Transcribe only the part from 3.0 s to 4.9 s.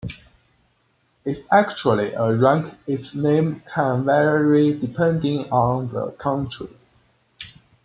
name can vary